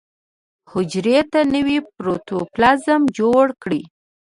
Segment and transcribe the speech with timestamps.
[0.71, 3.81] حجرې ته نوی پروتوپلازم جوړ کړي.